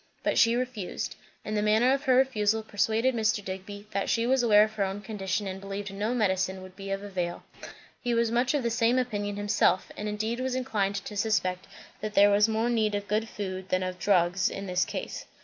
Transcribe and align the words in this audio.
But 0.23 0.39
she 0.39 0.55
refused; 0.55 1.15
and 1.45 1.55
the 1.55 1.61
manner 1.61 1.93
of 1.93 2.05
her 2.05 2.15
refusal 2.15 2.63
persuaded 2.63 3.13
Mr. 3.13 3.45
Digby 3.45 3.85
that 3.91 4.09
she 4.09 4.25
was 4.25 4.41
aware 4.41 4.63
of 4.63 4.73
her 4.73 4.83
own 4.83 5.01
condition 5.01 5.45
and 5.45 5.61
believed 5.61 5.93
no 5.93 6.15
medicine 6.15 6.63
would 6.63 6.75
be 6.75 6.89
of 6.89 7.03
avail. 7.03 7.43
He 8.01 8.15
was 8.15 8.31
much 8.31 8.55
of 8.55 8.63
the 8.63 8.71
same 8.71 8.97
opinion 8.97 9.35
himself; 9.35 9.91
and 9.95 10.09
indeed 10.09 10.39
was 10.39 10.55
inclined 10.55 10.95
to 10.95 11.15
suspect 11.15 11.67
that 11.99 12.15
there 12.15 12.31
was 12.31 12.49
more 12.49 12.67
need 12.71 12.95
of 12.95 13.07
good 13.07 13.29
food 13.29 13.69
than 13.69 13.83
of 13.83 13.99
drugs 13.99 14.49
in 14.49 14.65
this 14.65 14.85
case. 14.85 15.27